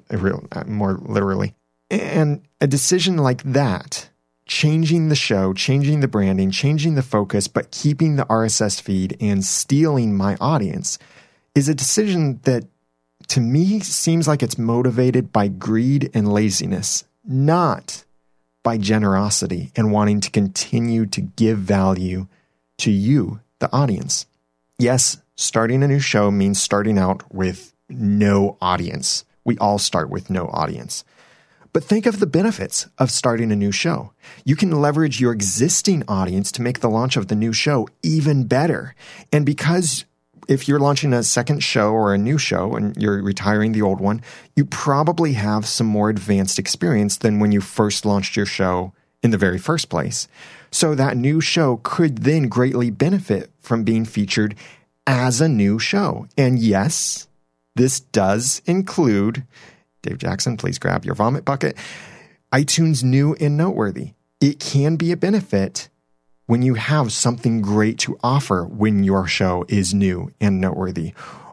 [0.66, 1.54] more literally.
[1.90, 4.08] And a decision like that
[4.46, 9.44] changing the show, changing the branding, changing the focus, but keeping the RSS feed and
[9.44, 10.98] stealing my audience
[11.54, 12.64] is a decision that
[13.30, 18.04] to me seems like it's motivated by greed and laziness, not
[18.64, 22.26] by generosity and wanting to continue to give value
[22.78, 24.26] to you, the audience.
[24.80, 29.24] Yes, starting a new show means starting out with no audience.
[29.44, 31.04] We all start with no audience.
[31.72, 34.12] But think of the benefits of starting a new show.
[34.44, 38.48] You can leverage your existing audience to make the launch of the new show even
[38.48, 38.96] better.
[39.32, 40.04] And because
[40.50, 44.00] if you're launching a second show or a new show and you're retiring the old
[44.00, 44.20] one,
[44.56, 49.30] you probably have some more advanced experience than when you first launched your show in
[49.30, 50.26] the very first place.
[50.72, 54.56] So that new show could then greatly benefit from being featured
[55.06, 56.26] as a new show.
[56.36, 57.28] And yes,
[57.76, 59.44] this does include
[60.02, 61.76] Dave Jackson, please grab your vomit bucket.
[62.52, 64.14] iTunes new and noteworthy.
[64.40, 65.88] It can be a benefit
[66.50, 71.12] when you have something great to offer when your show is new and noteworthy.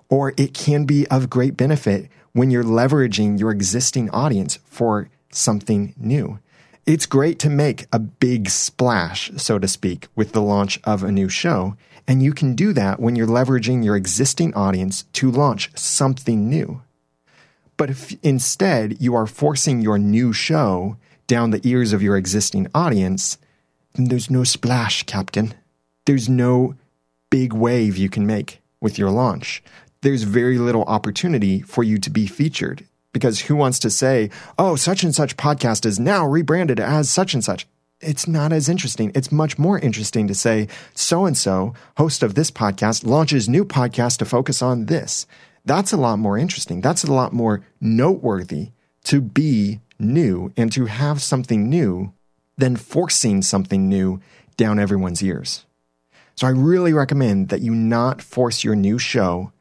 [0.09, 5.93] Or it can be of great benefit when you're leveraging your existing audience for something
[5.97, 6.39] new.
[6.87, 11.11] It's great to make a big splash, so to speak, with the launch of a
[11.11, 11.77] new show.
[12.07, 16.81] And you can do that when you're leveraging your existing audience to launch something new.
[17.77, 22.65] But if instead you are forcing your new show down the ears of your existing
[22.73, 23.37] audience,
[23.97, 25.53] there's no splash, Captain.
[26.05, 26.75] There's no
[27.29, 29.63] big wave you can make with your launch.
[30.01, 34.29] There's very little opportunity for you to be featured because who wants to say,
[34.59, 37.67] oh, such and such podcast is now rebranded as such and such?
[37.99, 39.11] It's not as interesting.
[39.15, 43.65] It's much more interesting to say, so and so, host of this podcast, launches new
[43.65, 45.25] podcast to focus on this.
[45.65, 46.79] That's a lot more interesting.
[46.79, 48.69] That's a lot more noteworthy
[49.05, 52.13] to be new and to have something new
[52.57, 54.19] than forcing something new
[54.55, 55.65] down everyone's ears.
[56.35, 59.51] So I really recommend that you not force your new show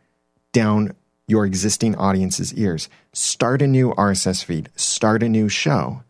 [0.52, 0.94] down
[1.28, 2.88] your existing audience's ears.
[3.12, 6.02] Start a new RSS feed, start a new show.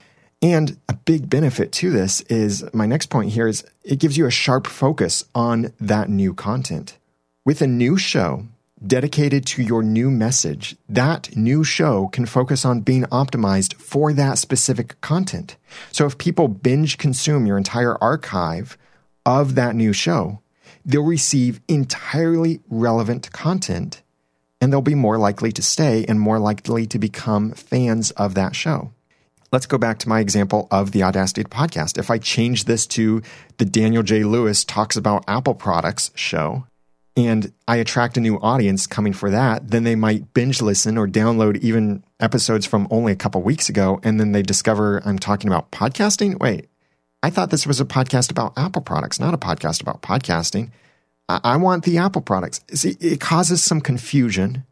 [0.43, 4.27] And a big benefit to this is my next point here is it gives you
[4.27, 6.99] a sharp focus on that new content.
[7.45, 8.47] With a new show,
[8.85, 14.39] dedicated to your new message, that new show can focus on being optimized for that
[14.39, 15.57] specific content.
[15.93, 18.77] So if people binge consume your entire archive
[19.25, 20.41] of that new show,
[20.85, 24.03] they'll receive entirely relevant content
[24.61, 28.55] and they'll be more likely to stay and more likely to become fans of that
[28.55, 28.93] show.
[29.53, 31.99] Let's go back to my example of the Audacity podcast.
[31.99, 33.23] If I change this to
[33.59, 34.25] the Daniel J.
[34.25, 36.67] Lewis talks about Apple products show,
[37.17, 41.09] and I attract a new audience coming for that, then they might binge listen or
[41.09, 44.01] download even episodes from only a couple weeks ago.
[44.03, 46.39] And then they discover I'm talking about podcasting.
[46.39, 46.69] Wait,
[47.23, 50.71] I thought this was a podcast about Apple products, not a podcast about podcasting.
[51.29, 52.61] I, I want the Apple products.
[52.75, 54.65] See, it causes some confusion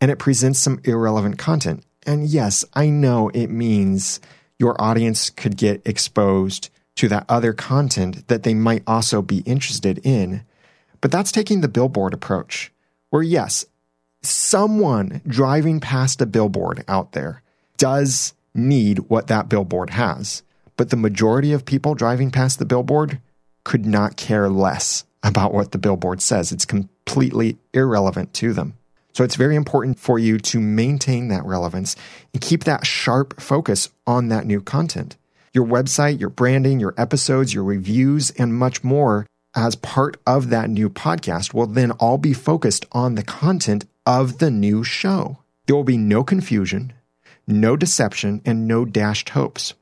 [0.00, 1.84] and it presents some irrelevant content.
[2.06, 4.20] And yes, I know it means
[4.58, 10.00] your audience could get exposed to that other content that they might also be interested
[10.02, 10.44] in
[11.00, 12.72] but that's taking the billboard approach,
[13.10, 13.66] where yes,
[14.22, 17.42] someone driving past a billboard out there
[17.76, 20.42] does need what that billboard has.
[20.76, 23.20] But the majority of people driving past the billboard
[23.64, 26.52] could not care less about what the billboard says.
[26.52, 28.74] It's completely irrelevant to them.
[29.12, 31.96] So it's very important for you to maintain that relevance
[32.32, 35.16] and keep that sharp focus on that new content.
[35.52, 40.70] Your website, your branding, your episodes, your reviews, and much more as part of that
[40.70, 45.38] new podcast will then all be focused on the content of the new show.
[45.66, 46.92] There will be no confusion,
[47.46, 49.74] no deception, and no dashed hopes.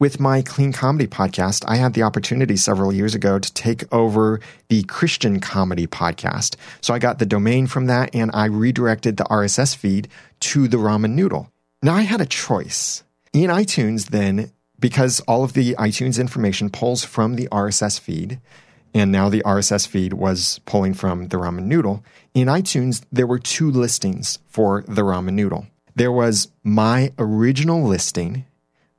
[0.00, 4.40] With my Clean Comedy podcast, I had the opportunity several years ago to take over
[4.68, 6.56] the Christian Comedy podcast.
[6.80, 10.08] So I got the domain from that and I redirected the RSS feed
[10.40, 11.50] to the ramen noodle.
[11.82, 13.04] Now I had a choice.
[13.32, 18.40] In iTunes, then, because all of the iTunes information pulls from the RSS feed,
[18.94, 22.04] and now the RSS feed was pulling from the ramen noodle.
[22.32, 25.66] In iTunes, there were two listings for the ramen noodle.
[25.96, 28.46] There was my original listing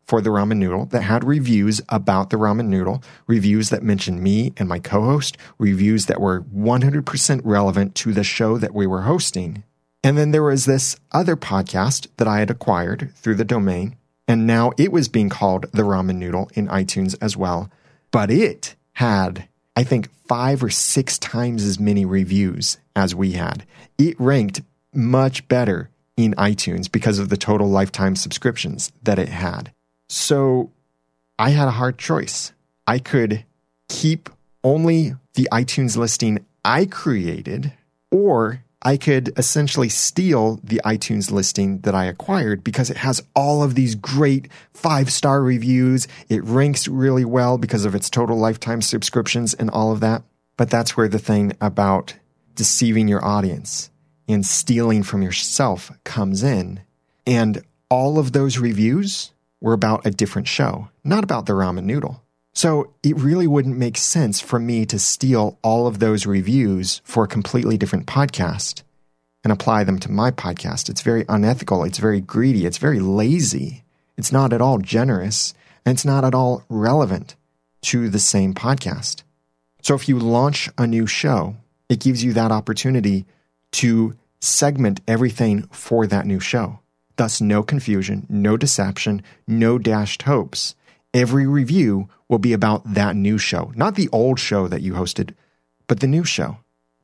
[0.05, 4.53] for the ramen noodle that had reviews about the ramen noodle, reviews that mentioned me
[4.57, 9.01] and my co host, reviews that were 100% relevant to the show that we were
[9.03, 9.63] hosting.
[10.03, 13.95] And then there was this other podcast that I had acquired through the domain,
[14.27, 17.71] and now it was being called the ramen noodle in iTunes as well.
[18.11, 23.65] But it had I think, five or six times as many reviews as we had.
[23.97, 24.61] It ranked
[24.93, 29.71] much better in iTunes because of the total lifetime subscriptions that it had.
[30.07, 30.71] So
[31.37, 32.53] I had a hard choice.
[32.87, 33.43] I could
[33.89, 34.29] keep
[34.63, 37.73] only the iTunes listing I created,
[38.11, 43.63] or I could essentially steal the iTunes listing that I acquired because it has all
[43.63, 46.07] of these great five star reviews.
[46.29, 50.21] It ranks really well because of its total lifetime subscriptions and all of that.
[50.55, 52.13] But that's where the thing about
[52.53, 53.89] deceiving your audience
[54.27, 56.81] and stealing from yourself comes in.
[57.25, 59.31] And all of those reviews
[59.61, 62.21] were about a different show, not about the ramen noodle.
[62.55, 67.25] So it really wouldn't make sense for me to steal all of those reviews for
[67.25, 68.81] a completely different podcast
[69.43, 70.87] and apply them to my podcast.
[70.87, 71.83] It's very unethical.
[71.83, 72.65] It's very greedy.
[72.65, 73.83] It's very lazy.
[74.17, 75.53] It's not at all generous
[75.85, 77.35] and it's not at all relevant
[77.83, 79.23] to the same podcast.
[79.81, 81.57] So if you launch a new show,
[81.89, 83.25] it gives you that opportunity
[83.73, 86.79] to segment everything for that new show.
[87.17, 90.73] Thus, no confusion, no deception, no dashed hopes.
[91.15, 95.33] Every review will be about that new show, not the old show that you hosted,
[95.87, 96.57] but the new show.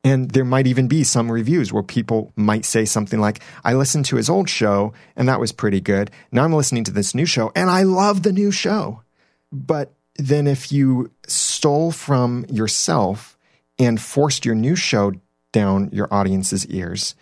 [0.04, 4.04] And there might even be some reviews where people might say something like, I listened
[4.06, 6.10] to his old show and that was pretty good.
[6.30, 9.00] Now I'm listening to this new show and I love the new show.
[9.50, 13.38] But then if you stole from yourself
[13.78, 15.12] and forced your new show
[15.52, 17.14] down your audience's ears,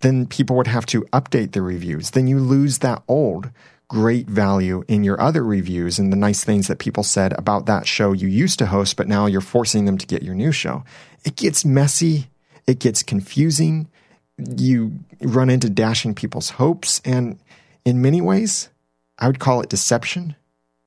[0.00, 2.10] then people would have to update the reviews.
[2.10, 3.50] Then you lose that old
[3.92, 7.86] great value in your other reviews and the nice things that people said about that
[7.86, 10.82] show you used to host, but now you're forcing them to get your new show.
[11.26, 12.28] It gets messy.
[12.66, 13.90] It gets confusing.
[14.38, 17.02] You run into dashing people's hopes.
[17.04, 17.38] And
[17.84, 18.70] in many ways,
[19.18, 20.36] I would call it deception,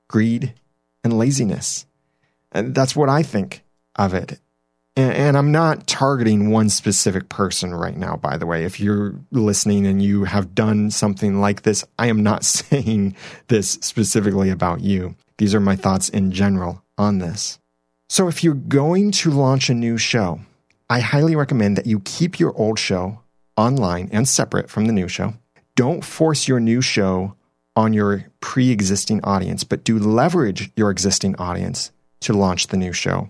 [0.08, 0.52] greed,
[1.04, 1.86] and laziness.
[2.50, 3.62] And that's what I think
[3.94, 4.40] of it.
[4.96, 8.64] And, and, I'm not targeting one specific person right now, by the way.
[8.64, 13.14] If you're listening and you have done something like this, I am not saying
[13.48, 15.14] this specifically about you.
[15.36, 17.58] These are my thoughts in general on this.
[18.08, 20.40] So if you're going to launch a new show,
[20.88, 23.20] I highly recommend that you keep your old show
[23.56, 25.34] online and separate from the new show.
[25.74, 27.34] Don't force your new show
[27.74, 32.92] on your pre existing audience, but do leverage your existing audience to launch the new
[32.92, 33.28] show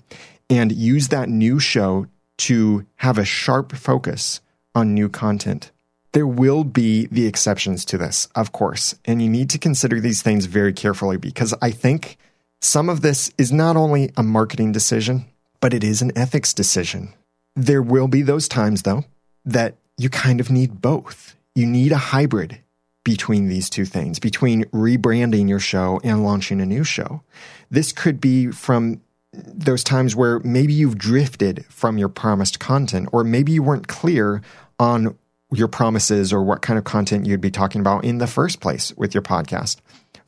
[0.48, 2.06] and use that new show
[2.38, 4.40] to have a sharp focus
[4.74, 5.70] on new content.
[6.12, 10.22] There will be the exceptions to this, of course, and you need to consider these
[10.22, 12.16] things very carefully because I think
[12.60, 15.26] some of this is not only a marketing decision,
[15.60, 17.12] but it is an ethics decision.
[17.54, 19.04] There will be those times, though,
[19.44, 21.36] that you kind of need both.
[21.54, 22.60] You need a hybrid
[23.04, 27.22] between these two things, between rebranding your show and launching a new show.
[27.70, 29.00] This could be from
[29.36, 34.42] those times where maybe you've drifted from your promised content, or maybe you weren't clear
[34.78, 35.16] on
[35.52, 38.92] your promises or what kind of content you'd be talking about in the first place
[38.96, 39.76] with your podcast.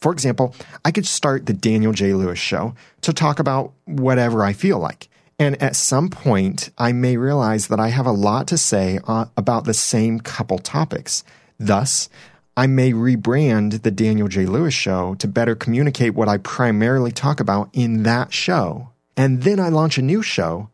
[0.01, 0.55] For example,
[0.85, 2.15] I could start the Daniel J.
[2.15, 5.09] Lewis show to talk about whatever I feel like.
[5.41, 9.27] And at some point, I may realize that I have a lot to say uh,
[9.37, 11.25] about the same couple topics.
[11.59, 12.09] Thus,
[12.57, 14.47] I may rebrand the Daniel J.
[14.47, 18.91] Lewis show to better communicate what I primarily talk about in that show.
[19.19, 20.71] And then I launch a new show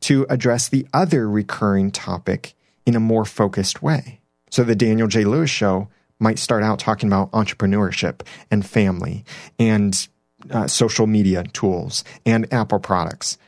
[0.00, 4.20] to address the other recurring topic in a more focused way.
[4.50, 5.24] So the Daniel J.
[5.24, 5.88] Lewis show
[6.20, 8.20] might start out talking about entrepreneurship
[8.50, 9.24] and family
[9.58, 10.06] and
[10.50, 13.38] uh, social media tools and Apple products.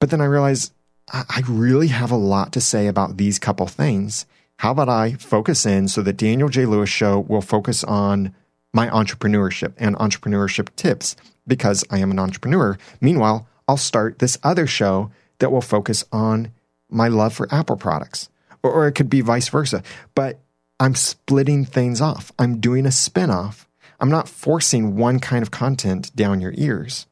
[0.00, 0.70] But then I realize
[1.10, 4.26] I, I really have a lot to say about these couple things.
[4.58, 6.66] How about I focus in so that Daniel J.
[6.66, 8.34] Lewis show will focus on
[8.74, 12.76] my entrepreneurship and entrepreneurship tips because I am an entrepreneur.
[13.00, 16.52] Meanwhile, I'll start this other show that will focus on
[16.90, 18.28] my love for Apple products.
[18.62, 19.82] Or, or it could be vice versa.
[20.14, 20.40] But
[20.80, 22.32] I'm splitting things off.
[22.38, 23.66] I'm doing a spinoff.
[24.00, 27.06] I'm not forcing one kind of content down your ears,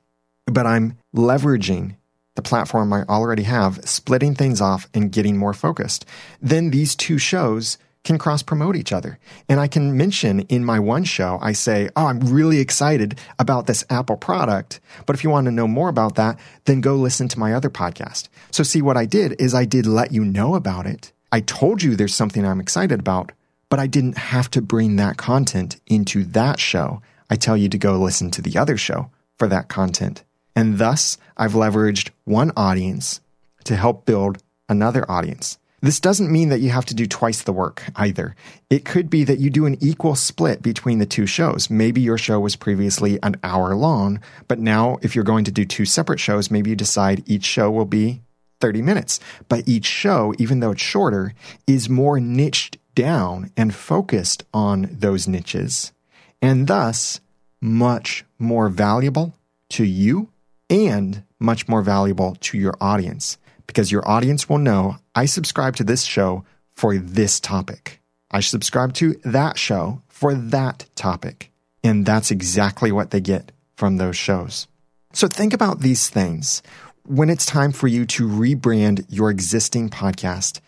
[0.47, 1.97] but I'm leveraging
[2.35, 6.05] the platform I already have, splitting things off and getting more focused.
[6.41, 9.19] Then these two shows can cross promote each other.
[9.49, 13.67] And I can mention in my one show, I say, Oh, I'm really excited about
[13.67, 14.81] this Apple product.
[15.07, 17.71] But if you want to know more about that, then go listen to my other
[17.71, 18.29] podcast.
[18.51, 21.13] So see what I did is I did let you know about it.
[21.31, 23.33] I told you there's something I'm excited about,
[23.69, 27.01] but I didn't have to bring that content into that show.
[27.31, 30.25] I tell you to go listen to the other show for that content.
[30.55, 33.21] And thus, I've leveraged one audience
[33.65, 35.59] to help build another audience.
[35.85, 38.37] This doesn't mean that you have to do twice the work either.
[38.71, 41.69] It could be that you do an equal split between the two shows.
[41.71, 45.65] Maybe your show was previously an hour long, but now if you're going to do
[45.65, 48.23] two separate shows, maybe you decide each show will be
[48.61, 49.19] 30 minutes.
[49.49, 51.35] But each show, even though it's shorter,
[51.67, 55.93] is more niched down and focused on those niches,
[56.41, 57.21] and thus
[57.61, 59.35] much more valuable
[59.71, 60.29] to you
[60.71, 63.37] and much more valuable to your audience
[63.73, 66.45] because your audience will know I subscribe to this show
[66.75, 68.03] for this topic.
[68.31, 71.51] I subscribe to that show for that topic.
[71.83, 74.69] And that's exactly what they get from those shows.
[75.15, 76.63] So think about these things
[77.07, 80.61] when it's time for you to rebrand your existing podcast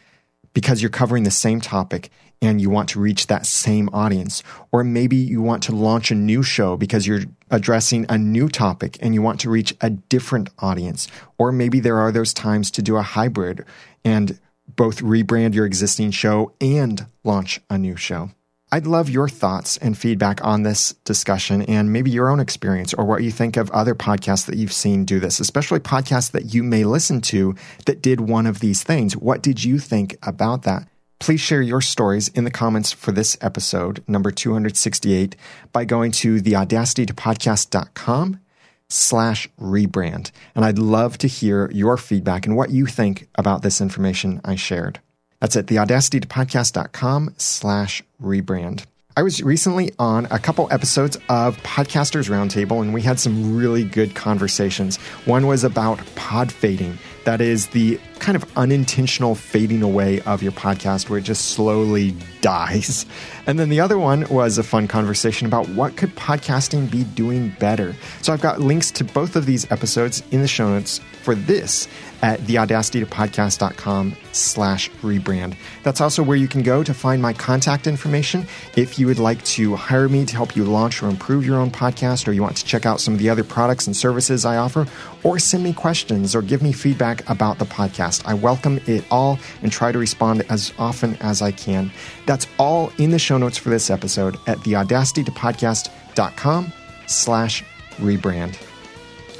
[0.55, 2.11] because you're covering the same topic
[2.43, 4.43] and you want to reach that same audience.
[4.73, 8.99] Or maybe you want to launch a new show because you're addressing a new topic
[9.01, 11.09] and you want to reach a different audience.
[11.39, 13.65] Or maybe there are those times to do a hybrid
[14.05, 14.39] and
[14.77, 18.31] both rebrand your existing show and launch a new show.
[18.73, 23.05] I'd love your thoughts and feedback on this discussion and maybe your own experience or
[23.05, 26.65] what you think of other podcasts that you've seen do this, especially podcasts that you
[26.65, 27.55] may listen to
[27.87, 29.17] that did one of these things.
[29.17, 30.89] What did you think about that?
[31.19, 35.37] Please share your stories in the comments for this episode, number 268,
[35.73, 38.41] by going to theaudacitytopodcast.com
[38.89, 40.31] slash rebrand.
[40.55, 44.57] And I'd love to hear your feedback and what you think about this information I
[44.57, 45.01] shared.
[45.41, 48.85] That's at theaudacitytopodcast.com slash rebrand.
[49.17, 53.85] I was recently on a couple episodes of Podcasters Roundtable, and we had some really
[53.85, 54.97] good conversations.
[55.25, 56.99] One was about pod fading.
[57.25, 62.15] That is the kind of unintentional fading away of your podcast where it just slowly
[62.41, 63.07] dies.
[63.47, 67.55] And then the other one was a fun conversation about what could podcasting be doing
[67.59, 67.95] better.
[68.23, 71.89] So I've got links to both of these episodes in the show notes for this
[72.25, 75.55] at theaudacitytopodcast.com slash rebrand.
[75.83, 78.47] That's also where you can go to find my contact information
[78.77, 81.71] if you would like to hire me to help you launch or improve your own
[81.71, 84.57] podcast, or you want to check out some of the other products and services I
[84.57, 84.87] offer,
[85.23, 88.23] or send me questions or give me feedback about the podcast.
[88.25, 91.93] I welcome it all and try to respond as often as I can.
[92.25, 96.73] That's all in the show notes for this episode at theaudacitytopodcast.com
[97.07, 97.63] slash
[97.97, 98.74] rebrand.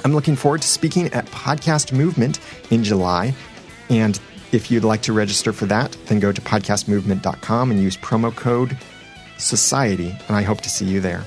[0.05, 2.39] I'm looking forward to speaking at Podcast Movement
[2.71, 3.35] in July.
[3.89, 4.21] And
[4.53, 8.77] if you'd like to register for that, then go to podcastmovement.com and use promo code
[9.39, 11.25] SOCIETY, and I hope to see you there.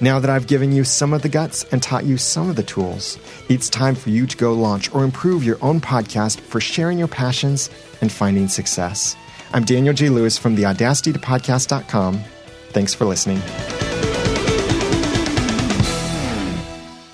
[0.00, 2.62] Now that I've given you some of the guts and taught you some of the
[2.62, 3.18] tools,
[3.48, 7.08] it's time for you to go launch or improve your own podcast for sharing your
[7.08, 7.70] passions
[8.00, 9.16] and finding success.
[9.52, 10.08] I'm Daniel J.
[10.08, 12.22] Lewis from the Audacity to Podcast.com.
[12.70, 13.42] Thanks for listening.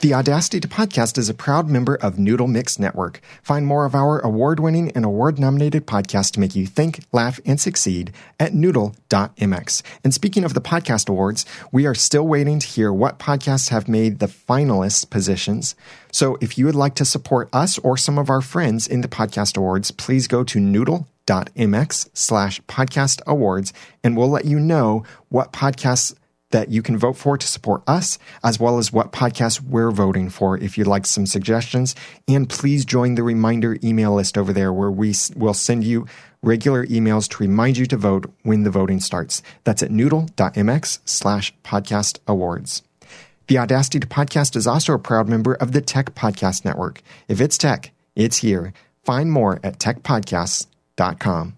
[0.07, 3.21] The Audacity to Podcast is a proud member of Noodle Mix Network.
[3.43, 7.41] Find more of our award winning and award nominated podcasts to make you think, laugh,
[7.45, 9.83] and succeed at noodle.mx.
[10.05, 13.89] And speaking of the podcast awards, we are still waiting to hear what podcasts have
[13.89, 15.75] made the finalist positions.
[16.13, 19.09] So if you would like to support us or some of our friends in the
[19.09, 23.73] podcast awards, please go to noodle.mx slash podcast awards
[24.05, 26.15] and we'll let you know what podcasts
[26.51, 30.31] that you can vote for to support us, as well as what podcasts we're voting
[30.31, 31.95] for if you'd like some suggestions.
[32.29, 36.07] And please join the reminder email list over there where we will send you
[36.43, 39.43] regular emails to remind you to vote when the voting starts.
[39.65, 42.83] That's at noodle.mx slash podcast awards.
[43.49, 47.01] The Audacity to Podcast is also a proud member of the Tech Podcast Network.
[47.29, 48.73] If it's tech, it's here.
[49.05, 51.56] Find more at techpodcasts.com.